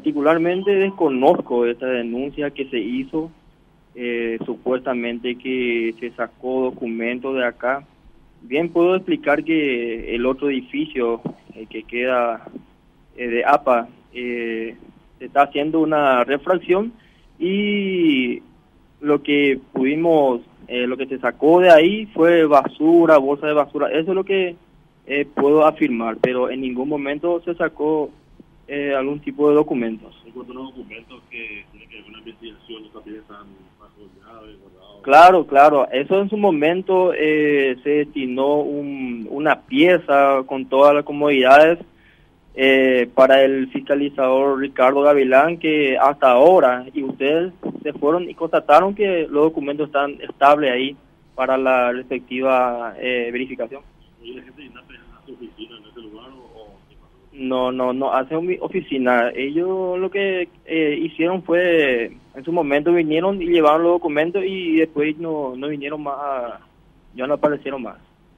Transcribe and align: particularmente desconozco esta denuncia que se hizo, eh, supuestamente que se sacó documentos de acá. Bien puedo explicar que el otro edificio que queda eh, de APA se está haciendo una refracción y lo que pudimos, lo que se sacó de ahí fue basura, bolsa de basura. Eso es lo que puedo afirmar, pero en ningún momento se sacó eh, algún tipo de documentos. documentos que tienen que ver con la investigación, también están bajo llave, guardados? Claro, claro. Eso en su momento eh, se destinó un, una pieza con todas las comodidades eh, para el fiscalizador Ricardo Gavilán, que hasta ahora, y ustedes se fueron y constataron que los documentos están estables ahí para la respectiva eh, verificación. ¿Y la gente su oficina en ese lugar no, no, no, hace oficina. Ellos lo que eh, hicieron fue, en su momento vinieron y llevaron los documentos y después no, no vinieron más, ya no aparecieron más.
particularmente 0.00 0.70
desconozco 0.70 1.66
esta 1.66 1.84
denuncia 1.84 2.50
que 2.52 2.64
se 2.70 2.78
hizo, 2.78 3.30
eh, 3.94 4.38
supuestamente 4.46 5.36
que 5.36 5.94
se 6.00 6.10
sacó 6.12 6.62
documentos 6.62 7.36
de 7.36 7.44
acá. 7.44 7.84
Bien 8.40 8.70
puedo 8.70 8.96
explicar 8.96 9.44
que 9.44 10.14
el 10.14 10.24
otro 10.24 10.48
edificio 10.48 11.20
que 11.68 11.82
queda 11.82 12.46
eh, 13.14 13.28
de 13.28 13.44
APA 13.44 13.88
se 14.10 14.74
está 15.20 15.42
haciendo 15.42 15.80
una 15.80 16.24
refracción 16.24 16.94
y 17.38 18.40
lo 19.02 19.22
que 19.22 19.60
pudimos, 19.74 20.40
lo 20.66 20.96
que 20.96 21.08
se 21.08 21.18
sacó 21.18 21.60
de 21.60 21.70
ahí 21.70 22.06
fue 22.14 22.46
basura, 22.46 23.18
bolsa 23.18 23.48
de 23.48 23.52
basura. 23.52 23.88
Eso 23.88 24.12
es 24.12 24.16
lo 24.16 24.24
que 24.24 24.56
puedo 25.34 25.66
afirmar, 25.66 26.16
pero 26.22 26.48
en 26.48 26.62
ningún 26.62 26.88
momento 26.88 27.42
se 27.42 27.54
sacó 27.54 28.10
eh, 28.70 28.94
algún 28.94 29.18
tipo 29.18 29.48
de 29.48 29.56
documentos. 29.56 30.14
documentos 30.32 31.20
que 31.28 31.66
tienen 31.72 31.88
que 31.88 31.96
ver 31.96 32.04
con 32.04 32.12
la 32.12 32.18
investigación, 32.20 32.88
también 32.92 33.16
están 33.16 33.46
bajo 33.80 34.00
llave, 34.16 34.54
guardados? 34.62 35.02
Claro, 35.02 35.46
claro. 35.46 35.88
Eso 35.90 36.20
en 36.20 36.30
su 36.30 36.36
momento 36.36 37.12
eh, 37.12 37.76
se 37.82 37.90
destinó 37.90 38.60
un, 38.60 39.26
una 39.28 39.62
pieza 39.62 40.44
con 40.46 40.66
todas 40.66 40.94
las 40.94 41.04
comodidades 41.04 41.80
eh, 42.54 43.10
para 43.12 43.42
el 43.42 43.68
fiscalizador 43.72 44.60
Ricardo 44.60 45.02
Gavilán, 45.02 45.58
que 45.58 45.98
hasta 45.98 46.30
ahora, 46.30 46.86
y 46.94 47.02
ustedes 47.02 47.52
se 47.82 47.92
fueron 47.94 48.30
y 48.30 48.34
constataron 48.34 48.94
que 48.94 49.26
los 49.28 49.46
documentos 49.46 49.88
están 49.88 50.20
estables 50.20 50.70
ahí 50.70 50.96
para 51.34 51.58
la 51.58 51.90
respectiva 51.90 52.94
eh, 53.00 53.30
verificación. 53.32 53.82
¿Y 54.22 54.34
la 54.34 54.42
gente 54.42 54.70
su 55.26 55.32
oficina 55.32 55.76
en 55.76 55.90
ese 55.90 56.00
lugar 56.02 56.30
no, 57.32 57.70
no, 57.70 57.92
no, 57.92 58.12
hace 58.12 58.34
oficina. 58.34 59.30
Ellos 59.34 59.98
lo 59.98 60.10
que 60.10 60.48
eh, 60.64 60.98
hicieron 61.00 61.42
fue, 61.42 62.16
en 62.34 62.44
su 62.44 62.52
momento 62.52 62.92
vinieron 62.92 63.40
y 63.40 63.46
llevaron 63.46 63.84
los 63.84 63.92
documentos 63.92 64.42
y 64.44 64.76
después 64.76 65.16
no, 65.18 65.54
no 65.56 65.68
vinieron 65.68 66.02
más, 66.02 66.60
ya 67.14 67.26
no 67.26 67.34
aparecieron 67.34 67.82
más. 67.82 67.98